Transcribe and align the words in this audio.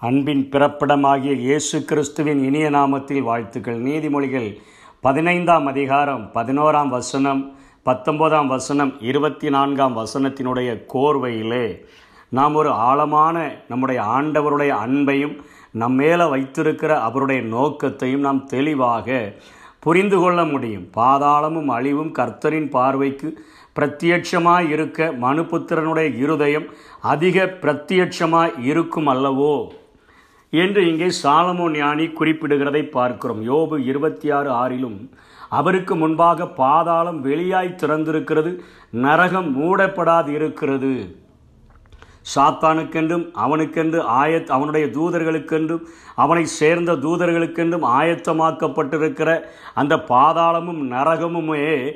அன்பின் 0.00 0.42
பிறப்பிடமாகிய 0.52 1.32
இயேசு 1.34 1.84
கிறிஸ்துவின் 1.84 2.44
இனிய 2.44 2.70
நாமத்தில் 2.70 3.22
வாழ்த்துக்கள். 3.22 3.78
நீதிமொழிகள் 3.82 4.46
பதினைந்தாம் 5.00 5.66
அதிகாரம் 5.66 6.30
பதினோராம் 6.34 6.88
வசனம் 6.88 7.40
பத்தொன்பதாம் 7.82 8.46
வசனம் 8.46 8.92
இருபத்தி 9.00 9.50
நான்காம் 9.50 9.96
வசனத்தினுடைய 9.96 10.68
கோர்வையிலே 10.94 11.82
நாம் 12.30 12.54
ஒரு 12.54 12.70
ஆழமான 12.70 13.56
நம்முடைய 13.68 14.02
ஆண்டவருடைய 14.02 14.74
அன்பையும் 14.84 15.34
நம் 15.72 15.92
மேலே 15.92 16.28
வைத்திருக்கிற 16.28 17.00
அவருடைய 17.00 17.42
நோக்கத்தையும் 17.42 18.24
நாம் 18.28 18.46
தெளிவாக 18.46 19.34
புரிந்து 19.80 20.20
கொள்ள 20.20 20.44
முடியும். 20.44 20.86
பாதாளமும் 20.96 21.68
அழிவும் 21.68 22.14
கர்த்தரின் 22.18 22.70
பார்வைக்கு 22.70 23.30
பிரத்யட்சமாய் 23.80 24.70
இருக்க 24.70 25.10
மனுபுத்திரனுடைய 25.20 26.16
இருதயம் 26.16 26.68
அதிக 27.00 27.58
பிரத்யட்சமாய் 27.62 28.58
இருக்கும் 28.60 29.06
அல்லவோ? 29.06 29.52
என்று 30.50 30.88
இங்கே 30.88 31.08
சாலமோ 31.22 31.70
ஞானி 31.70 32.06
குறிப்பிடுகிறதை 32.06 32.82
பார்க்கிறோம். 32.90 33.40
யோபு 33.48 33.78
இருபத்தி 33.78 34.30
ஆறு 34.30 34.50
ஆறிலும் 34.50 34.98
அவருக்கு 35.48 35.96
முன்பாக 35.96 36.46
பாதாளம் 36.46 37.24
வெளியாய் 37.24 37.78
திறந்திருக்கிறது 37.82 38.58
நரகம் 38.90 39.50
மூடப்படாது 39.58 40.28
இருக்கிறது 40.28 40.92
சாத்தானுக்கென்றும் 42.24 43.24
அவனுக்கென்று 43.34 44.00
ஆயத் 44.00 44.46
அவனுடைய 44.46 44.86
தூதர்களுக்கென்றும் 44.86 45.84
அவனை 46.14 46.46
சேர்ந்த 46.46 46.92
தூதர்களுக்கென்றும் 46.94 47.84
ஆயத்தமாக்கப்பட்டிருக்கிற 47.98 49.30
அந்த 49.74 49.96
பாதாளமும் 49.96 50.82
நரகமுமே 50.92 51.94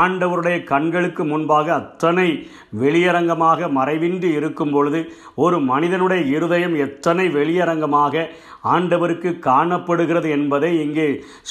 ஆண்டவருடைய 0.00 0.64
கண்களுக்கு 0.64 1.24
முன்பாக 1.24 1.74
அத்தனை 1.74 2.28
வெளியரங்கமாக 2.78 3.70
மறைவின்றி 3.72 4.30
இருக்கும் 4.32 4.70
பொழுது 4.70 5.00
ஒரு 5.34 5.60
மனிதனுடைய 5.60 6.22
இருதயம் 6.36 6.76
எத்தனை 6.76 7.26
வெளியரங்கமாக 7.28 8.26
ஆண்டவருக்கு 8.64 9.38
காணப்படுகிறது 9.38 10.30
என்பதை 10.30 10.70
இங்கே 10.80 11.08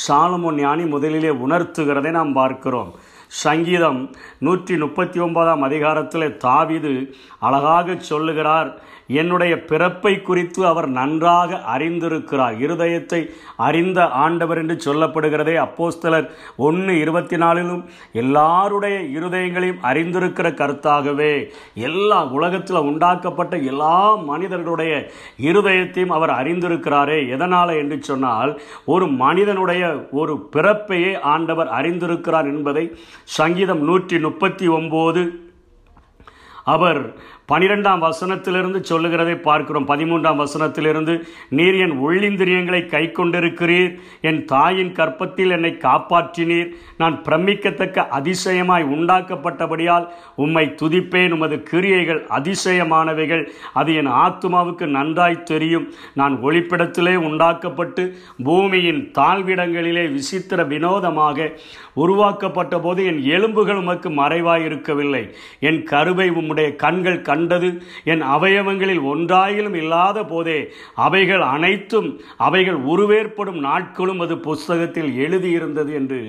சாலமோ 0.07 0.51
ஞானி 0.55 0.85
முதலிலே 0.85 1.29
உணர்த்துகிறதை 1.29 2.11
நாம் 2.11 2.33
பார்க்கிறோம். 2.33 2.93
சங்கீதம் 3.41 3.99
நூற்றி 4.45 4.75
முப்பத்தி 4.77 5.19
ஒன்பதாம் 5.19 5.61
அதிகாரத்தில் 5.61 6.37
தாவிது 6.45 6.93
அழகாக 7.39 7.95
சொல்லுகிறார். 7.99 8.69
என்னுடைய 9.07 9.65
பிறப்பை 9.65 10.21
குறித்து 10.21 10.65
அவர் 10.65 10.87
நன்றாக 10.87 11.61
அறிந்திருக்கிறார். 11.77 12.55
இருதயத்தை 12.65 13.29
அறிந்த 13.57 14.07
ஆண்டவர் 14.07 14.57
என்று 14.57 14.77
சொல்லப்படுகிறதே 14.85 15.55
அப்போஸ்தலர் 15.65 16.29
ஒன்று 16.57 16.99
இருபத்தி 16.99 17.37
நாலிலும் 17.37 17.89
எல்லாருடைய 18.11 19.19
இருதயங்களையும் 19.19 19.83
அறிந்திருக்கிற 19.83 20.51
கருத்தாகவே 20.51 21.49
எல்லா 21.73 22.25
உலகத்தில் 22.25 22.75
உண்டாக்கப்பட்ட 22.75 23.57
எல்லா 23.57 24.15
மனிதர்களுடைய 24.15 25.09
இருதயத்தையும் 25.37 26.07
அவர் 26.07 26.29
அறிந்திருக்கிறாரே. 26.29 27.29
எதனால் 27.29 27.69
என்று 27.69 28.01
சொன்னால் 28.01 28.61
ஒரு 28.85 29.07
மனிதனுடைய 29.07 30.07
ஒரு 30.11 30.49
பிறப்பையே 30.55 31.19
ஆண்டவர் 31.19 31.67
அறிந்திருக்கிறார் 31.67 32.45
என்பதை 32.45 32.95
சங்கீதம் 33.23 33.81
நூற்றி 33.81 34.19
முப்பத்தி 34.19 34.67
ஒம்பது 34.67 35.41
அவர் 36.63 37.15
பனிரெண்டாம் 37.51 38.03
வசனத்திலிருந்து 38.03 38.79
சொல்லுகிறதை 38.79 39.35
பார்க்கிறோம். 39.35 39.87
பதிமூன்றாம் 39.87 40.43
வசனத்திலிருந்து 40.43 41.21
நீர் 41.49 41.75
என் 41.75 41.95
உள்ளிந்திரியங்களை 42.05 42.85
கை 42.85 43.11
கொண்டிருக்கிறீர் 43.11 43.99
என் 44.21 44.45
தாயின் 44.45 44.91
கற்பத்தில் 44.91 45.49
என்னை 45.49 45.77
காப்பாற்றினீர். 45.79 46.69
நான் 46.97 47.23
பிரமிக்கத்தக்க 47.23 48.07
அதிசயமாய் 48.11 48.85
உண்டாக்கப்பட்டபடியால் 48.95 50.07
உம்மை 50.35 50.75
துதிப்பேன். 50.81 51.31
உமது 51.31 51.63
கிரியைகள் 51.63 52.25
அதிசயமானவைகள். 52.29 53.49
அது 53.73 53.95
என் 53.95 54.07
ஆத்மாவுக்கு 54.07 54.85
நன்றாய் 54.85 55.43
தெரியும். 55.43 55.93
நான் 56.13 56.39
ஒளிப்பிடத்திலே 56.43 57.15
உண்டாக்கப்பட்டு 57.15 58.15
பூமியின் 58.43 59.11
தாழ்விடங்களிலே 59.19 60.11
விசித்திர 60.11 60.63
வினோதமாக 60.63 61.51
உருவாக்கப்பட்ட 61.93 62.79
போது 62.79 63.05
என் 63.05 63.21
எலும்புகள் 63.23 63.75
உமக்கு 63.75 64.09
மறைவாயிருக்கவில்லை. 64.09 65.33
என் 65.59 65.83
கருவை 65.83 66.31
உம்முடைய 66.31 66.75
கண்கள் 66.75 67.21
கண் 67.21 67.41
கண்டது. 67.43 67.69
என் 68.11 68.23
அவயவங்களில் 68.35 69.03
ஒன்றாயிலும் 69.11 69.75
இல்லாத 69.81 70.17
போதே 70.23 70.57
அவைகள் 71.05 71.43
அனைத்தும் 71.53 72.09
அவைகள் 72.47 72.79
உருவேற்படும் 72.91 73.59
நாட்களும் 73.59 74.19
அது 74.19 74.35
புஸ்தகத்தில் 74.47 75.11
எழுதியிருந்தது 75.25 75.91
என்று 75.99 76.19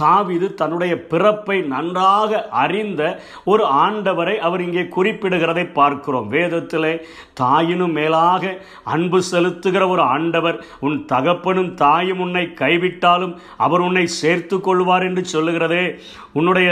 தாவிது 0.00 0.46
தன்னுடைய 0.54 0.94
பிறப்பை 1.12 1.58
நன்றாக 1.74 2.40
அறிந்த 2.62 3.02
ஒரு 3.44 3.64
ஆண்டவரை 3.84 4.36
அவர் 4.46 4.64
இங்கே 4.66 4.84
குறிப்பிடுகிறதை 4.96 5.64
பார்க்கிறோம். 5.72 6.28
வேதத்திலே 6.32 6.94
தாயினும் 7.40 7.94
மேலாக 7.98 8.54
அன்பு 8.94 9.20
செலுத்துகிற 9.32 9.84
ஒரு 9.88 10.02
ஆண்டவர் 10.16 10.58
உன் 10.80 10.98
தகப்பனும் 11.12 11.72
தாயும் 11.74 12.22
உன்னை 12.26 12.44
கைவிட்டாலும் 12.62 13.34
அவர் 13.56 13.80
உன்னை 13.80 14.06
சேர்த்து 14.20 14.58
கொள்வார் 14.60 15.06
என்று 15.08 15.24
சொல்லுகிறதே. 15.34 15.84
உன்னுடைய 16.32 16.70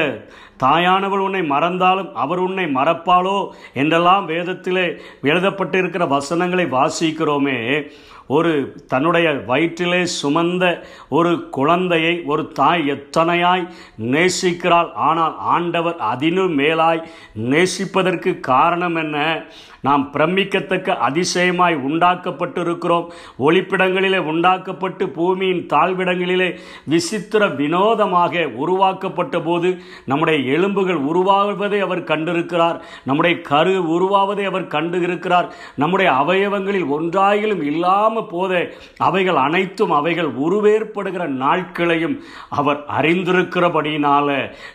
தாயானவள் 0.62 1.18
உன்னை 1.18 1.42
மறந்தாலும் 1.42 2.14
அவர் 2.14 2.38
உன்னை 2.38 2.64
மறப்பாளோ? 2.64 3.50
என்றெல்லாம் 3.74 4.28
வேதத்திலே 4.28 4.86
எழுதப்பட்டிருக்கிற 5.22 6.08
வசனங்களை 6.08 6.64
வாசிக்கிறோமே. 6.64 7.90
ஒரு 8.26 8.74
தன்னுடைய 8.88 9.30
வயிற்றிலே 9.46 10.06
சுமந்த 10.22 10.80
ஒரு 11.08 11.48
குழந்தையை 11.48 12.22
ஒரு 12.26 12.48
தாய் 12.48 12.90
எத்தனையாய் 12.90 13.68
நேசிக்கிறாள். 13.98 14.92
ஆனால் 14.92 15.36
ஆண்டவர் 15.38 15.96
அதினும் 15.96 16.58
மேலாய் 16.58 17.02
நேசிப்பதற்கு 17.34 18.40
காரணம் 18.40 18.94
என்ன? 18.94 19.44
நாம் 19.80 20.10
பிரமிக்கத்தக்க 20.12 20.92
அதிசயமாய் 20.92 21.76
உண்டாக்கப்பட்டிருக்கிறோம். 21.76 23.10
ஒளிப்பிடங்களிலே 23.38 24.18
உண்டாக்கப்பட்டு 24.18 25.08
பூமியின் 25.08 25.66
தாழ்விடங்களிலே 25.66 26.58
விசித்திர 26.84 27.46
வினோதமாக 27.46 28.46
உருவாக்கப்பட்ட 28.46 29.40
போது 29.40 29.78
நம்முடைய 30.06 30.52
எலும்புகள் 30.52 31.00
உருவாவதை 31.04 31.78
அவர் 31.78 32.02
கண்டிருக்கிறார். 32.02 32.80
நம்முடைய 33.04 33.40
கரு 33.40 33.82
உருவாவதை 33.82 34.44
அவர் 34.44 34.66
கண்டு 34.66 35.00
இருக்கிறார். 35.00 35.54
நம்முடைய 35.76 36.12
அவயவங்களில் 36.12 36.90
ஒன்றாயிலும் 36.98 37.62
இல்லாமல் 37.62 38.11
போதே 38.20 38.68
அவைகள் 38.98 39.36
அனைத்தும் 39.36 39.90
அவைகள் 39.90 40.26
உருவேற்படுகிற 40.26 41.26
நாட்களையும் 41.26 42.16
அவர் 42.48 42.80
அறிந்திருக்கிறபடியினால 43.00 44.28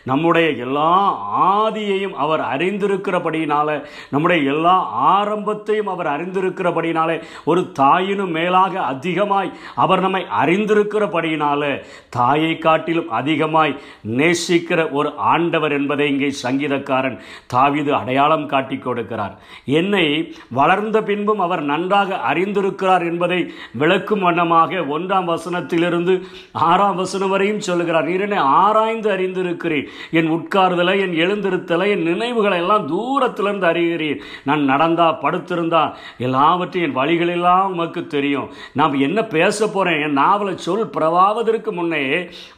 நம்முடைய 0.04 0.48
எல்லா 0.50 0.92
ஆதியையும் 1.52 2.16
அவர் 2.24 2.40
அறிந்திருக்கிறபடியினால 2.40 3.84
நம்முடைய 4.10 4.52
எல்லா 4.52 4.76
ஆரம்பத்தையும் 5.12 5.90
அவர் 5.94 6.06
அறிந்திருக்கிறபடியினாலே 6.06 7.16
ஒரு 7.44 7.72
தாயினும் 7.78 8.30
மேலாக 8.30 8.74
அதிகமாய் 8.82 9.52
அவர் 9.74 10.00
நம்மை 10.00 10.22
அறிந்திருக்கிறபடியினால 10.44 11.82
தாயை 12.10 12.58
காட்டிலும் 12.58 13.10
அதிகமாய் 13.10 13.78
நேசிக்கிற 14.16 14.90
ஒரு 14.92 15.12
ஆண்டவர் 15.16 15.72
என்பதை 15.72 16.08
இங்கே 16.08 16.30
சங்கீதக்காரன் 16.42 17.18
தாவிது 17.54 17.90
அடையாளம் 17.90 18.46
காட்டி 18.46 18.76
கொடுக்கிறார். 18.76 19.34
என்னை 19.64 20.34
வளர்ந்த 20.50 21.02
பின்பும் 21.02 21.38
அவர் 21.38 21.62
நன்றாக 21.62 22.20
அறிந்திருக்கிறார் 22.28 23.04
என்பது 23.10 23.27
விளக்கும் 23.80 24.24
வண்ணமாக 24.26 24.80
ஒன்றாம் 24.96 25.28
வசனத்திலிருந்து 25.32 26.14
ஆறாம் 26.68 26.98
வசனம் 27.02 27.32
வரையும் 27.34 27.64
சொல்லுகிறார். 27.68 28.08
நீர் 28.10 28.24
என்னை 28.26 28.40
ஆராய்ந்து 28.62 29.10
அறிந்திருக்கிறேன் 29.16 29.88
என் 30.18 30.30
உட்கார்தலை 30.36 30.94
என் 31.04 31.16
எழுந்திருத்தலை 31.24 31.88
என் 31.94 32.06
நினைவுகளை 32.10 32.58
எல்லாம் 32.64 32.88
தூரத்திலிருந்து 32.92 33.68
அறிகிறீர். 33.72 34.20
நான் 34.50 34.62
நடந்தா 34.72 35.08
படுத்திருந்தா 35.24 35.82
எல்லாவற்றையும் 36.26 36.88
என் 36.88 36.98
வழிகளெல்லாம் 37.00 37.72
உமக்கு 37.74 38.02
தெரியும். 38.16 38.48
நாம் 38.80 38.94
என்ன 39.06 39.18
பேச 39.36 39.58
போகிறேன் 39.66 40.00
என் 40.06 40.18
நாவலை 40.22 40.54
சொல் 40.66 40.84
பிரவாவதற்கு 40.96 41.72
முன்னே 41.78 42.02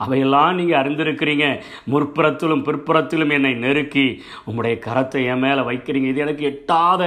அவையெல்லாம் 0.05 0.57
நீங்கள் 0.61 0.81
அறிந்திருக்கிறீங்க. 0.83 1.47
முற்புறத்திலும் 1.93 2.65
பிற்புறத்திலும் 2.69 3.33
என்னை 3.37 3.55
நெருக்கி 3.65 4.07
உங்களுடைய 4.45 4.77
கரத்தை 4.87 5.23
என் 5.33 5.43
மேலே 5.45 5.63
வைக்கிறீங்க. 5.69 6.09
இது 6.13 6.25
எனக்கு 6.27 6.45
எட்டாத 6.53 7.03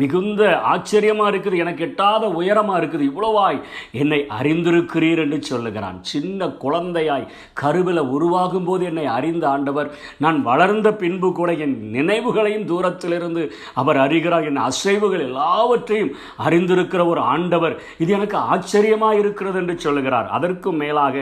மிகுந்த 0.00 0.42
ஆச்சரியமாக 0.72 1.30
இருக்குது. 1.32 1.62
எனக்கு 1.64 1.84
எட்டாத 1.88 2.24
உயரமாக 2.40 2.80
இருக்குது. 2.80 3.07
இவ்வளவாய் 3.08 3.60
என்னை 4.02 4.20
அறிந்திருக்கிறீர் 4.38 5.22
என்று 5.24 5.40
சொல்லுகிறான். 5.42 5.98
சின்ன 6.12 6.48
குழந்தையாய் 6.64 7.28
கருவில 7.60 8.04
உருவாகும் 8.16 8.64
போது 8.64 8.84
என்னை 8.84 9.06
அறிந்த 9.16 9.44
ஆண்டவர் 9.48 9.90
நான் 10.24 10.38
வளர்ந்த 10.42 10.88
பின்பு 11.02 11.30
கூட 11.32 11.52
என் 11.66 11.76
நினைவுகளையும் 11.96 12.66
தூரத்திலிருந்து 12.72 13.44
அவர் 13.74 14.00
அறிகிறார். 14.06 14.46
என் 14.50 14.62
அசைவுகள் 14.68 15.26
எல்லாவற்றையும் 15.28 16.12
அறிந்திருக்கிற 16.46 17.04
ஒரு 17.06 17.20
ஆண்டவர் 17.34 17.76
இது 17.98 18.12
எனக்கு 18.12 18.36
ஆச்சரியமாக 18.36 19.18
இருக்கிறது 19.22 19.58
என்று 19.58 19.76
சொல்லுகிறார். 19.86 20.28
அதற்கும் 20.38 20.76
மேலாக 20.76 21.16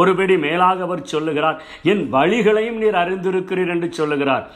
ஒருபடி 0.00 0.36
மேலாக 0.38 0.82
அவர் 0.82 1.02
சொல்லுகிறார் 1.14 1.58
என் 1.82 2.04
வழிகளையும் 2.14 2.78
நீர் 2.82 3.00
அறிந்திருக்கிறீர் 3.02 3.72
என்று 3.74 3.88
சொல்லுகிறார். 3.92 4.46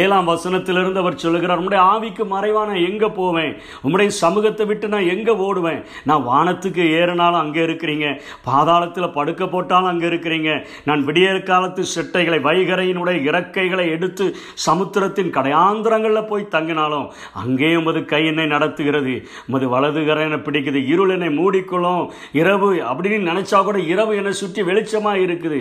ஏழாம் 0.00 0.30
வசனத்திலிருந்து 0.32 1.00
அவர் 1.02 1.20
சொல்லுகிறார் 1.24 1.60
உங்களுடைய 1.60 1.82
ஆவிக்கு 1.92 2.24
மறைவாக 2.32 2.66
நான் 2.70 2.86
எங்கே 2.90 3.08
போவேன்? 3.20 3.52
உம்முடைய 3.84 4.10
சமூகத்தை 4.22 4.64
விட்டு 4.70 4.86
நான் 4.94 5.10
எங்கே 5.14 5.34
ஓடுவேன்? 5.46 5.80
நான் 6.08 6.26
வானத்துக்கு 6.30 6.84
ஏறினாலும் 6.98 7.42
அங்கே 7.42 7.62
இருக்கிறீங்க 7.68 8.06
பாதாளத்தில் 8.48 9.14
படுக்க 9.18 9.42
போட்டாலும் 9.54 9.90
அங்கே 9.92 10.06
இருக்கிறீங்க. 10.10 10.50
நான் 10.88 11.04
விடியற் 11.08 11.48
காலத்து 11.50 11.84
செட்டைகளை 11.94 12.38
வைகரையினுடைய 12.48 13.18
இறக்கைகளை 13.30 13.86
எடுத்து 13.96 14.26
சமுத்திரத்தின் 14.66 15.34
கடையாந்திரங்களில் 15.36 16.28
போய் 16.30 16.52
தங்கினாலும் 16.56 17.06
அங்கேயும் 17.42 17.80
உமது 17.82 18.00
கை 18.12 18.22
என்னை 18.30 18.46
நடத்துகிறது. 18.54 19.14
உமது 19.48 19.66
வலது 19.74 20.00
கரையினை 20.08 20.38
பிடிக்குது 20.46 20.80
இருள் 20.92 21.12
என்னை 21.16 21.30
மூடிக்கொள்ளும். 21.40 22.04
இரவு 22.40 22.70
அப்படின்னு 22.90 23.30
நினைச்சா 23.32 23.58
கூட 23.68 23.78
இரவு 23.92 24.12
என்னை 24.20 24.34
சுற்றி 24.42 24.62
வெளிச்சமாக 24.68 25.24
இருக்குது. 25.26 25.60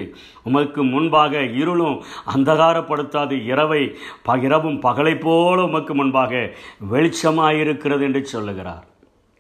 உமக்கு 0.50 0.82
முன்பாக 0.94 1.44
இருளும் 1.62 1.98
அந்தகாரப்படுத்தாது. 2.34 3.36
இரவை 3.52 3.82
பகிரவும் 4.28 4.80
பகலை 4.82 5.20
போல 5.20 5.64
உமக்கு 5.64 5.94
முன்பாக 5.96 6.50
வெளிச்சமாயிருக்கிறது 6.92 8.02
என்று 8.02 8.26
சொல்லுகிறார். 8.26 8.86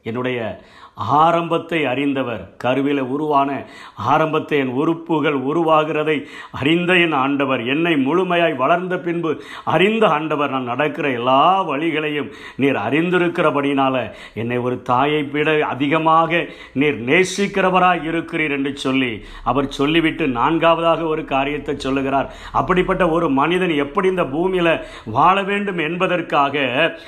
என்னுடைய 0.03 0.65
ஆரம்பத்தை 0.95 1.85
அறிந்தவர் 1.85 2.55
கருவில 2.63 2.99
உருவான 2.99 3.65
ஆரம்பத்தை 3.95 4.57
என் 4.59 4.67
உறுப்புகள் 4.67 5.33
உருவாகிறதை 5.33 6.25
அறிந்த 6.51 6.93
என் 6.95 7.11
ஆண்டவர் 7.11 7.65
என்னை 7.65 7.93
முழுமையாய் 7.95 8.55
வளர்ந்த 8.55 8.97
பின்பு 8.97 9.43
அறிந்த 9.63 10.07
ஆண்டவர் 10.07 10.49
நான் 10.49 10.63
நடக்கிற 10.63 11.09
எல்லா 11.09 11.63
வழிகளையும் 11.63 12.31
நீர் 12.55 12.75
அறிந்திருக்கிறபடினால 12.75 14.11
என்னை 14.33 14.57
ஒரு 14.57 14.81
தாயை 14.81 15.23
விட 15.23 15.65
அதிகமாக 15.65 16.47
நீர் 16.73 16.99
நேசிக்கிறவராய் 17.01 18.03
இருக்கிறீர் 18.03 18.51
என்று 18.51 18.77
சொல்லி 18.77 19.23
அவர் 19.43 19.69
சொல்லிவிட்டு 19.69 20.27
நான்காவதாக 20.27 21.03
ஒரு 21.03 21.25
காரியத்தை 21.25 21.75
சொல்லுகிறார். 21.77 22.33
அப்படிப்பட்ட 22.51 23.09
ஒரு 23.09 23.29
மனிதன் 23.29 23.75
எப்படி 23.75 24.07
இந்த 24.07 24.25
பூமியில் 24.25 24.83
வாழ 25.05 25.43
வேண்டும் 25.43 25.77
என்பதற்காக 25.77 26.55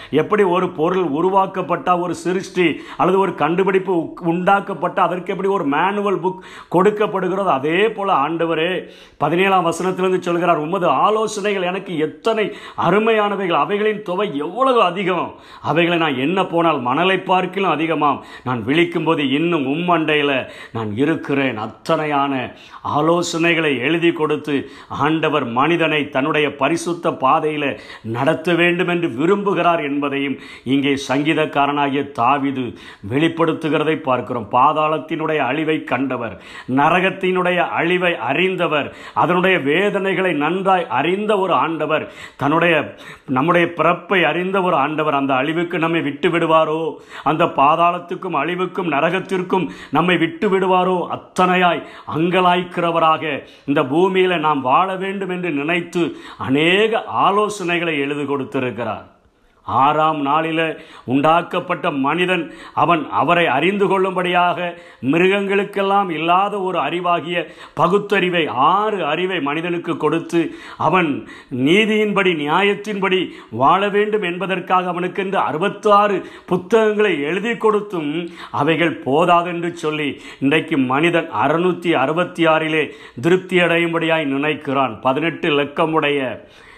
எப்படி 0.10 0.44
ஒரு 0.44 0.70
பொருள் 0.70 1.04
உருவாக்கப்பட்ட 1.04 2.00
ஒரு 2.00 2.16
சிருஷ்டி 2.16 2.82
அல்லது 2.98 3.20
ஒரு 3.20 3.36
கண்டுபிடிப்பு 3.36 3.94
உக்- 3.96 4.22
உண்டாக்கப்பட்ட 4.26 5.02
அதற்கு 5.02 5.32
எப்படி 5.32 5.48
ஒரு 5.50 5.66
மேனுவல் 5.66 6.20
புக் 6.20 6.42
கொடுக்கப்படுகிறதோ 6.72 7.46
அதே 7.54 7.90
போல 7.90 8.14
ஆண்டவரே 8.14 8.70
பதினேழாம் 9.18 9.66
வசனத்திலிருந்து 9.66 10.20
சொல்கிறார் 10.20 10.58
உமது 10.58 10.88
ஆலோசனைகள் 10.88 11.62
எனக்கு 11.64 11.98
எத்தனை 11.98 12.46
அருமையானவைகள் 12.78 13.58
அவைகளின் 13.58 14.02
தொகை 14.02 14.38
எவ்வளவு 14.38 14.82
அதிகம்? 14.82 15.34
அவைகளை 15.62 15.98
நான் 15.98 16.18
என்ன 16.18 16.46
போனால் 16.46 16.82
மணலை 16.82 17.20
பார்க்கிலும் 17.20 17.70
அதிகமாம். 17.70 18.24
நான் 18.44 18.64
விழிக்கும் 18.64 19.04
போது 19.04 19.30
இன்னும் 19.30 19.68
உம்மண்டையில் 19.68 20.36
நான் 20.72 20.98
இருக்கிறேன். 20.98 21.58
அத்தனையான 21.58 22.34
ஆலோசனைகளை 22.96 23.80
எழுதி 23.80 24.12
கொடுத்து 24.12 24.56
ஆண்டவர் 25.00 25.46
மனிதனை 25.52 26.10
தன்னுடைய 26.10 26.56
பரிசுத்த 26.56 27.14
பாதையில் 27.14 27.70
நடத்த 28.02 28.54
வேண்டும் 28.54 28.88
என்று 28.88 29.08
விரும்புகிறார் 29.10 29.84
என்பதையும் 29.84 30.38
இங்கே 30.64 30.98
சங்கீதக்காரனாகிய 31.08 32.12
தாவிது 32.20 32.66
வெளிப்படுத்துகிறதை 33.12 33.96
பார்க்கிறோம். 34.08 34.48
பாதாளத்தினுடைய 34.52 35.40
அழிவை 35.50 35.78
கண்டவர் 35.84 36.36
நரகத்தினுடைய 36.82 37.60
அழிவை 37.80 38.14
அறிந்தவர் 38.30 38.90
அதனுடைய 39.14 39.56
வேதனைகளை 39.70 40.34
நன்றாய் 40.34 40.88
அறிந்த 41.00 41.32
ஒரு 41.38 41.54
ஆண்டவர் 41.54 42.06
தன்னுடைய 42.38 42.74
நம்முடைய 43.28 43.66
பிறப்பை 43.80 44.20
அறிந்த 44.24 44.58
ஒரு 44.62 44.76
ஆண்டவர் 44.76 45.20
அந்த 45.22 45.34
அழிவுக்கு 45.34 45.80
நம்மை 45.80 46.02
விட்டு 46.02 46.30
விடுவாரோ 46.30 46.80
அந்த 47.24 47.44
பாதாளத்துக்கும் 47.60 48.40
அழிவுக்கும் 48.42 48.92
நரகத்திற்கும் 48.92 49.66
நம்மை 49.92 50.18
விட்டு 50.18 50.50
விடுவாரோ 50.50 50.98
அத்தனையாய் 51.18 51.82
அங்கலாய்க்கிறவராக 52.16 53.44
இந்த 53.66 53.84
பூமியில் 53.94 54.44
நாம் 54.48 54.62
வாழ 54.62 54.96
வேண்டும் 54.96 55.30
என்று 55.30 55.52
நினைத்து 55.52 56.04
அநேக 56.38 57.04
ஆலோசனைகளை 57.26 57.96
எழுதி 58.06 58.26
கொடுத்திருக்கிறார். 58.26 59.06
ஆறாம் 59.66 60.22
நாளில் 60.22 60.82
உண்டாக்கப்பட்ட 61.06 61.92
மனிதன் 61.92 62.54
அவன் 62.74 63.10
அவரை 63.10 63.48
அறிந்து 63.48 63.88
கொள்ளும்படியாக 63.88 64.76
மிருகங்களுக்கெல்லாம் 65.02 66.10
இல்லாத 66.10 66.62
ஒரு 66.62 66.80
அறிவாகிய 66.80 67.48
பகுத்தறிவை 67.74 68.48
ஆறு 68.48 69.06
அறிவை 69.06 69.42
மனிதனுக்கு 69.42 69.98
கொடுத்து 69.98 70.56
அவன் 70.78 71.28
நீதியின்படி 71.56 72.34
நியாயத்தின்படி 72.44 73.30
வாழ 73.50 73.90
வேண்டும் 73.90 74.22
என்பதற்காக 74.22 74.90
அவனுக்கென்று 74.90 75.38
அறுபத்தாறு 75.38 76.26
புத்தகங்களை 76.46 77.22
எழுதி 77.22 77.58
கொடுத்தும் 77.58 78.30
அவைகள் 78.52 79.02
போதாதென்று 79.06 79.74
சொல்லி 79.74 80.22
இன்றைக்கு 80.40 80.78
மனிதன் 80.78 81.30
அறுநூற்றி 81.44 81.92
அறுபத்தி 81.94 82.48
ஆறிலே 82.48 82.90
திருப்தி 83.22 83.58
அடையும்படியாய் 83.58 84.26
நினைக்கிறான். 84.26 85.00
பதினெட்டு 85.02 85.50
லக்கமுடைய 85.60 86.20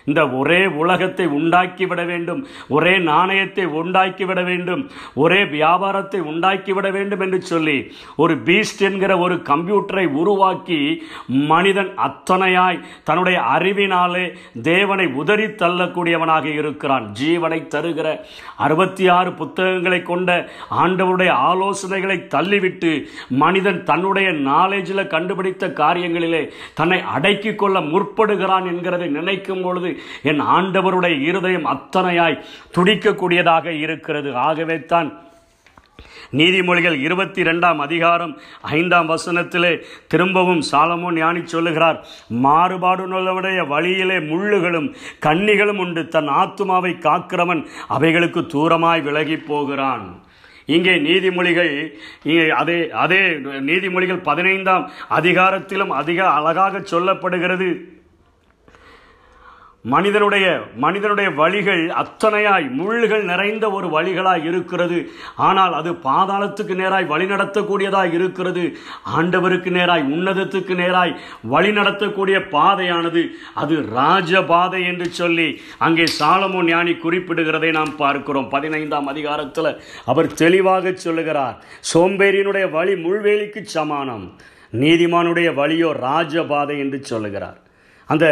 இந்த 0.05 0.29
ஒரே 0.29 0.65
உலகத்தை 0.65 1.25
உண்டாக்கிவிட 1.27 2.05
வேண்டும். 2.05 2.47
ஒரே 2.67 2.97
நாணயத்தை 2.97 3.65
உண்டாக்கிவிட 3.65 4.43
வேண்டும். 4.43 4.89
ஒரே 5.13 5.45
வியாபாரத்தை 5.45 6.19
உண்டாக்கிவிட 6.21 6.91
வேண்டும் 6.91 7.19
என்று 7.19 7.41
சொல்லி 7.41 7.77
ஒரு 8.15 8.35
பீஸ்ட் 8.35 8.79
என்கிற 8.79 9.17
ஒரு 9.17 9.35
கம்ப்யூட்டரை 9.35 10.05
உருவாக்கி 10.21 10.79
மனிதன் 11.27 11.91
அத்தனையாய் 12.07 12.83
தன்னுடைய 13.03 13.39
அறிவினாலே 13.39 14.25
தேவனை 14.61 15.07
உதறி 15.07 15.47
தள்ளக்கூடியவனாக 15.63 16.45
இருக்கிறான். 16.45 17.07
ஜீவனை 17.21 17.59
தருகிற 17.67 18.07
அறுபத்தி 18.57 19.07
ஆறு 19.07 19.33
புத்தகங்களை 19.33 20.01
கொண்ட 20.01 20.49
ஆண்டவருடைய 20.83 21.31
ஆலோசனைகளை 21.51 22.17
தள்ளிவிட்டு 22.35 22.91
மனிதன் 23.29 23.83
தன்னுடைய 23.83 24.29
நாலேஜில் 24.31 25.07
கண்டுபிடித்த 25.07 25.67
காரியங்களிலே 25.67 26.43
தன்னை 26.73 27.01
அடக்கிக் 27.01 27.59
கொள்ள 27.59 27.79
முற்படுகிறான் 27.79 28.67
என்கிறதை 28.73 29.07
நினைக்கும் 29.07 29.61
பொழுது 29.61 29.94
என் 30.31 30.41
ஆண்டவருடைய 30.55 31.15
இருதயம் 31.29 31.69
அத்தனையாய் 31.75 32.41
துடிக்கக்கூடியதாக 32.77 33.65
இருக்கிறது. 33.83 34.31
ஆகவே 34.47 34.79
தான் 34.93 35.11
நீதிமொழிகள் 36.39 36.95
இருபத்தி 37.05 37.41
ரெண்டாம் 37.47 37.79
அதிகாரம் 37.85 38.31
ஐந்தாம் 38.77 39.09
வசனத்திலே 39.11 39.71
திரும்பவும் 40.11 40.63
சாலமோன் 40.69 41.17
ஞானி 41.21 41.41
சொல்லுகிறார் 41.53 41.99
மாறுபாடுள்ளவருடைய 42.45 43.59
வழியிலே 43.73 44.17
முள்ளுகளும் 44.31 44.89
கன்னிகளும் 45.25 45.81
உண்டு. 45.85 46.03
தன் 46.15 46.29
ஆத்துமாவை 46.41 46.93
காக்கிறவன் 47.07 47.61
அவைகளுக்கு 47.97 48.43
தூரமாய் 48.53 49.05
விலகி 49.07 49.37
போகிறான். 49.51 50.05
இங்கே 50.75 50.93
நீதிமொழிகள் 51.07 51.73
இங்கே 52.29 52.45
அதே 52.61 52.77
அதே 53.03 53.21
நீதிமொழிகள் 53.69 54.25
பதினைந்தாம் 54.29 54.85
அதிகாரத்திலும் 55.19 55.93
அதிக 56.01 56.19
அழகாக 56.37 56.83
சொல்லப்படுகிறது. 56.93 57.69
மனிதனுடைய 59.93 60.45
மனிதனுடைய 60.83 61.29
வழிகள் 61.39 61.83
அத்தனையாய் 62.01 62.67
முள்கள் 62.77 63.23
நிறைந்த 63.31 63.65
ஒரு 63.77 63.87
வழிகளாய் 63.95 64.45
இருக்கிறது. 64.49 64.97
ஆனால் 65.47 65.73
அது 65.79 65.91
பாதாளத்துக்கு 66.07 66.75
நேராய் 66.81 67.09
வழிநடத்தக்கூடியதாய் 67.13 68.13
இருக்கிறது. 68.17 68.63
ஆண்டவருக்கு 69.17 69.71
நேராய் 69.77 70.05
உன்னதத்துக்கு 70.15 70.75
நேராய் 70.81 71.13
வழி 71.53 71.71
நடத்தக்கூடிய 71.79 72.39
பாதையானது. 72.55 73.23
அது 73.63 73.75
ராஜபாதை 73.99 74.81
என்று 74.91 75.09
சொல்லி 75.19 75.47
அங்கே 75.87 76.07
சாலமோ 76.19 76.63
ஞானி 76.71 76.95
குறிப்பிடுகிறதை 77.05 77.71
நாம் 77.79 77.93
பார்க்கிறோம். 78.03 78.49
பதினைந்தாம் 78.55 79.11
அதிகாரத்தில் 79.13 79.71
அவர் 80.13 80.33
தெளிவாக 80.43 80.93
சொல்லுகிறார் 81.05 81.55
சோம்பேறியினுடைய 81.93 82.65
வழி 82.77 82.95
முள்வேலிக்கு 83.05 83.63
சமானம் 83.77 84.25
நீதிமானுடைய 84.83 85.49
வழியோ 85.61 85.91
ராஜபாதை 86.07 86.75
என்று 86.85 86.99
சொல்லுகிறார். 87.11 87.59
அந்த 88.09 88.25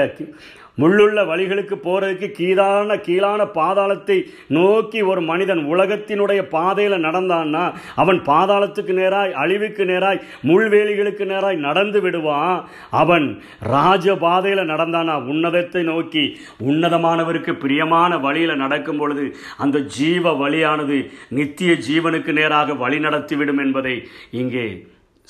முள்ளுள்ள 0.78 1.20
வழிகளுக்கு 1.28 1.76
போகிறதுக்கு 1.84 2.28
கீழான 2.32 2.98
கீழான 2.98 3.42
பாதாளத்தை 3.46 4.18
நோக்கி 4.48 5.02
ஒரு 5.02 5.22
மனிதன் 5.22 5.62
உலகத்தினுடைய 5.74 6.42
பாதையில் 6.50 7.04
நடந்தான்னா 7.04 7.74
அவன் 7.96 8.20
பாதாளத்துக்கு 8.22 8.94
நேராய் 9.02 9.32
அழிவுக்கு 9.32 9.86
நேராய் 9.86 10.22
முள்வேலிகளுக்கு 10.44 11.26
நேராய் 11.26 11.56
நடந்து 11.56 12.02
விடுவான். 12.02 12.58
அவன் 12.90 13.28
ராஜ 13.60 14.16
பாதையில் 14.16 14.70
நடந்தானா 14.70 15.16
உன்னதத்தை 15.34 15.84
நோக்கி. 15.84 16.40
உன்னதமானவருக்கு 16.66 17.54
பிரியமான 17.54 18.18
வழியில் 18.18 18.56
நடக்கும் 18.56 18.98
பொழுது 18.98 19.36
அந்த 19.58 19.80
ஜீவ 19.80 20.34
வழியானது 20.34 21.12
நித்திய 21.30 21.74
ஜீவனுக்கு 21.88 22.32
நேராக 22.32 22.74
வழி 22.74 23.00
நடத்திவிடும் 23.00 23.58
என்பதை 23.58 23.96
இங்கே 24.32 24.68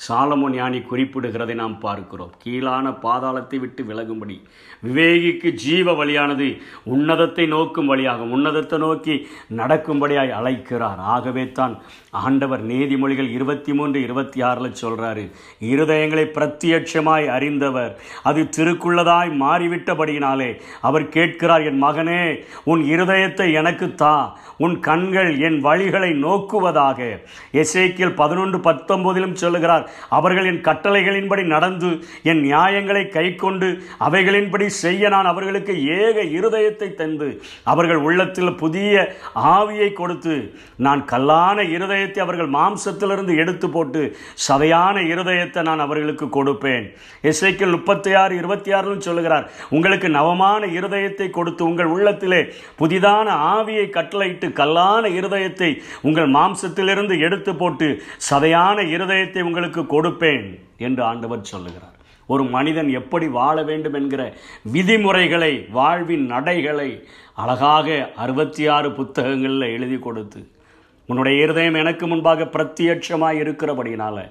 சாலமோ 0.00 0.46
ஞானி 0.54 0.78
குறிப்பிடுகிறதை 0.78 1.54
நாம் 1.54 1.76
பார்க்கிறோம். 1.80 2.32
கீழான 2.42 2.90
பாதாளத்தை 3.04 3.58
விட்டு 3.60 3.82
விலகும்படி. 3.90 4.36
விவேகிக்கு 4.86 5.50
ஜீவ 5.64 5.92
வழியானது 5.92 6.48
உன்னதத்தை 6.94 7.44
நோக்கும் 7.46 7.90
வழியாகும். 7.90 8.32
உன்னதத்தை 8.36 8.78
நோக்கி 8.78 9.14
நடக்கும்படியாய் 9.60 10.32
அழைக்கிறார். 10.38 11.00
ஆகவே 11.14 11.52
தான் 11.52 11.76
ஆண்டவர் 12.10 12.62
நீதிமொழிகள் 12.66 13.30
இருபத்தி 13.36 13.72
மூன்று 13.72 14.02
இருபத்தி 14.02 14.42
ஆறில் 14.42 14.78
சொல்கிறாரு 14.82 15.24
இருதயங்களை 15.60 16.26
பிரத்யட்சமாய் 16.36 17.26
அறிந்தவர். 17.36 17.92
அது 18.22 18.48
திருக்குள்ளதாய் 18.56 19.32
மாறிவிட்டபடியினாலே 19.44 20.50
அவர் 20.80 21.08
கேட்கிறார் 21.08 21.62
என் 21.62 21.82
மகனே 21.82 22.20
உன் 22.64 22.84
இருதயத்தை 22.94 23.52
எனக்கு 23.52 23.94
தா. 23.94 24.14
உன் 24.58 24.80
கண்கள் 24.80 25.38
என் 25.38 25.58
வழிகளை 25.64 26.12
நோக்குவதாக. 26.26 27.00
எசேக்கியல் 27.62 28.18
பதினொன்று 28.22 28.58
பத்தொன்பதிலும் 28.58 29.40
சொல்லுகிறார் 29.44 29.83
சொல்லுகிறார் 29.84 30.12
அவர்கள் 30.16 30.48
என் 30.50 30.60
கட்டளைகளின்படி 30.60 31.42
நடந்து 31.46 31.90
என் 32.22 32.40
நியாயங்களை 32.40 33.08
கைக்கொண்டு 33.08 33.68
அவைகளின்படி 33.98 34.66
செய்ய 34.66 35.08
நான் 35.08 35.26
அவர்களுக்கு 35.26 35.74
ஏக 35.96 36.16
இருதயத்தை 36.38 36.94
தந்து 36.94 37.28
அவர்கள் 37.64 37.96
உள்ளத்தில் 37.96 38.52
புதிய 38.54 38.94
ஆவியை 39.34 39.92
கொடுத்து 39.92 40.34
நான் 40.76 41.02
கல்லான 41.04 41.62
இருதயத்தை 41.76 42.20
அவர்கள் 42.20 42.50
மாம்சத்திலிருந்து 42.56 43.36
எடுத்து 43.36 43.70
போட்டு 43.70 44.02
சதையான 44.48 44.96
இருதயத்தை 45.12 45.62
நான் 45.62 45.78
அவர்களுக்கு 45.78 46.26
கொடுப்பேன். 46.28 46.86
இசைக்கில் 47.22 47.74
முப்பத்தி 47.74 48.14
ஆறு 48.14 48.36
இருபத்தி 48.36 48.70
ஆறுன்னு 48.72 49.06
சொல்லுகிறார். 49.08 49.50
உங்களுக்கு 49.70 50.08
நவமான 50.08 50.66
இருதயத்தை 50.66 51.30
கொடுத்து 51.30 51.64
உங்கள் 51.64 51.86
உள்ளத்திலே 51.86 52.40
புதிதான 52.78 53.28
ஆவியை 53.56 53.90
கட்டளையிட்டு 53.90 54.48
கல்லான 54.48 55.08
இருதயத்தை 55.08 55.70
உங்கள் 56.02 56.30
மாம்சத்திலிருந்து 56.36 57.18
எடுத்து 57.18 57.54
போட்டு 57.54 58.02
சதையான 58.30 58.78
இருதயத்தை 58.82 59.42
உங்களுக்கு 59.42 59.73
கொடுப்பேன் 59.82 60.58
என்று 60.78 61.02
ஆண்டவர் 61.02 61.40
சொல்லுகிறார். 61.42 61.90
ஒரு 62.26 62.44
மனிதன் 62.44 62.88
எப்படி 62.88 63.28
வாழ 63.28 63.62
வேண்டும் 63.62 63.94
என்கிற 63.94 64.34
விதிமுறைகளை 64.62 65.66
வாழ்வின் 65.70 66.26
நடைகளை 66.26 67.04
அழகாக 67.34 68.12
அறுபத்தி 68.16 68.68
ஆறு 68.68 68.92
புத்தகங்களில் 68.92 69.60
எழுதி 69.60 69.98
கொடுத்து 69.98 70.52
உன்னுடைய 71.06 71.42
இருதயம் 71.42 71.74
எனக்கு 71.74 72.06
முன்பாக 72.06 72.44
பிரத்யட்சமாக 72.44 73.32
இருக்கிறபடினால 73.32 74.30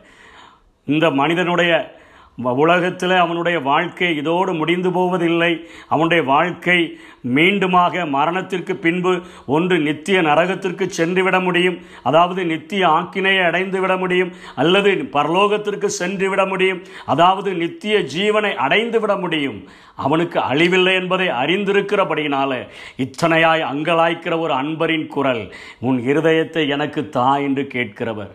இந்த 0.86 1.10
மனிதனுடைய 1.10 2.02
உலகத்தில் 2.38 3.12
அவனுடைய 3.12 3.60
வாழ்க்கை 3.60 4.16
இதோடு 4.16 4.54
முடிந்து 4.54 4.92
போவதில்லை. 4.92 5.68
அவனுடைய 5.88 6.24
வாழ்க்கை 6.24 6.98
மீண்டுமாக 7.36 8.10
மரணத்திற்கு 8.10 8.76
பின்பு 8.76 9.22
ஒன்று 9.46 9.80
நித்திய 9.80 10.22
நரகத்திற்கு 10.22 10.86
சென்று 10.88 11.24
விட 11.24 11.40
முடியும். 11.40 11.78
அதாவது 12.04 12.46
நித்திய 12.46 12.88
ஆக்கினையை 12.88 13.46
அடைந்து 13.46 13.80
விட 13.80 13.98
முடியும். 13.98 14.34
அல்லது 14.56 14.94
பரலோகத்திற்கு 14.94 15.86
சென்று 15.86 16.30
விட 16.30 16.46
முடியும். 16.46 16.82
அதாவது 17.06 17.54
நித்திய 17.54 18.00
ஜீவனை 18.00 18.56
அடைந்து 18.56 19.00
விட 19.00 19.16
முடியும். 19.16 19.68
அவனுக்கு 19.96 20.40
அழிவில்லை 20.40 20.94
என்பதை 20.94 21.28
அறிந்திருக்கிறபடியினால 21.28 22.68
இத்தனையாய் 22.98 23.64
அங்கலாய்க்கிற 23.72 24.40
ஒரு 24.40 24.54
அன்பரின் 24.54 25.08
குரல் 25.08 25.54
உன் 25.80 26.00
இருதயத்தை 26.00 26.70
எனக்கு 26.70 27.10
தா 27.10 27.38
என்று 27.38 27.68
கேட்கிறவர். 27.74 28.32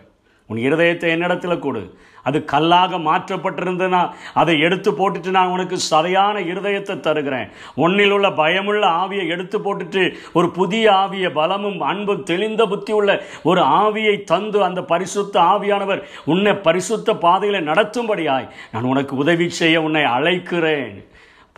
உன் 0.47 0.57
இருதயத்தை 0.57 1.09
என்னிடத்தில் 1.09 1.59
கொடு. 1.59 1.97
அது 2.23 2.45
கல்லாக 2.45 2.97
மாற்றப்பட்டிருந்ததுன்னா 2.97 4.01
அதை 4.33 4.59
எடுத்து 4.59 4.91
போட்டுட்டு 4.91 5.29
நான் 5.29 5.47
உனக்கு 5.47 5.77
சதையான 5.91 6.35
இருதயத்தை 6.51 6.99
தருகிறேன். 6.99 7.49
உன்னில் 7.75 8.11
உள்ள 8.11 8.31
பயமுள்ள 8.31 8.87
ஆவியை 8.87 9.27
எடுத்து 9.27 9.59
போட்டுட்டு 9.59 10.15
ஒரு 10.33 10.49
புதிய 10.51 10.91
ஆவிய 10.91 11.29
பலமும் 11.29 11.81
அன்பும் 11.81 12.23
தெளிந்த 12.23 12.65
புத்தி 12.65 12.91
உள்ள 12.91 13.23
ஒரு 13.43 13.61
ஆவியை 13.61 14.23
தந்து 14.23 14.63
அந்த 14.63 14.81
பரிசுத்த 14.81 15.39
ஆவியானவர் 15.39 16.03
உன்னை 16.25 16.55
பரிசுத்த 16.55 17.13
பாதையில் 17.13 17.67
நடத்தும்படியாய் 17.67 18.49
நான் 18.71 18.83
உனக்கு 18.83 19.15
உதவி 19.15 19.49
செய்ய 19.49 19.81
உன்னை 19.81 20.03
அழைக்கிறேன். 20.03 20.97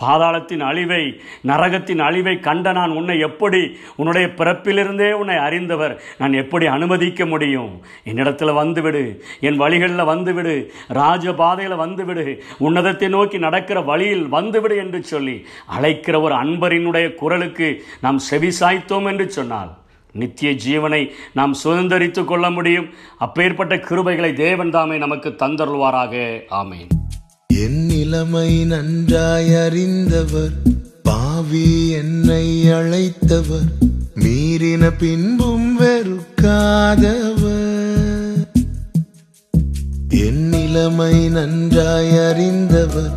பாதாளத்தின் 0.01 0.63
அழிவை 0.70 1.01
நரகத்தின் 1.48 2.01
அழிவை 2.08 2.36
கண்ட 2.39 2.72
நான் 2.72 2.96
உன்னை 3.00 3.17
எப்படி 3.20 3.62
உன்னுடைய 3.96 4.27
பிறப்பிலிருந்தே 4.39 5.12
உன்னை 5.12 5.38
அறிந்தவர் 5.48 5.96
நான் 6.17 6.34
எப்படி 6.34 6.65
அனுமதிக்க 6.65 7.25
முடியும்? 7.25 7.74
என்னிடத்தில் 8.03 8.53
வந்துவிடு 8.53 9.03
என் 9.39 9.58
வழிகளில் 9.58 10.10
வந்துவிடு 10.12 10.55
ராஜபாதையில் 10.93 11.75
வந்துவிடு 11.75 12.25
உன்னதத்தை 12.60 13.10
நோக்கி 13.10 13.38
நடக்கிற 13.38 13.81
வழியில் 13.81 14.25
வந்துவிடு 14.27 14.77
என்று 14.77 15.03
சொல்லி 15.03 15.38
அழைக்கிற 15.65 16.15
ஒரு 16.22 16.36
அன்பரினுடைய 16.36 17.08
குரலுக்கு 17.15 17.70
நாம் 18.01 18.20
செவி 18.29 18.51
சாய்த்தோம் 18.60 19.08
என்று 19.08 19.27
சொன்னால் 19.31 19.72
நித்திய 20.15 20.50
ஜீவனை 20.65 21.01
நாம் 21.34 21.53
சுதந்திரித்து 21.63 22.25
கொள்ள 22.25 22.50
முடியும். 22.50 22.88
அப்பேற்பட்ட 23.17 23.75
கிருபைகளை 23.75 24.34
தேவன் 24.34 24.70
தாமே 24.70 24.98
நமக்கு 24.98 25.29
தந்தருள்வாராக. 25.29 26.13
ஆமேன். 26.62 26.89
நிலைமை 28.12 28.65
நன்றாய் 28.65 29.56
அறிந்தவர் 29.56 30.51
பாவி 31.03 31.89
என்னை 31.89 32.65
அழைத்தவர். 32.65 33.72
மீறின 34.15 34.98
பின்பும் 34.98 35.80
வெறுக்காதவர். 35.80 38.48
என் 40.10 40.50
நிலைமை 40.50 41.30
நன்றாய் 41.30 42.18
அறிந்தவர் 42.18 43.12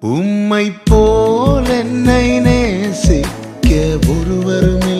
உம்மை 0.00 0.72
போல் 0.84 1.64
என்னை 1.64 2.40
நேசிக்க 2.40 3.98
ஒருவருமே 4.08 4.91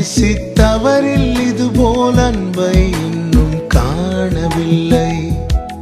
நேசித்தவரில் 0.00 1.40
இது 1.46 1.64
போல் 1.76 2.20
அன்பை 2.26 2.76
இன்னும் 3.00 3.56
காணவில்லை. 3.66 5.09